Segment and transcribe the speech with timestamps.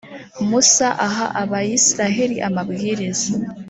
[0.49, 3.29] musa aha abayisraheli amabwiriza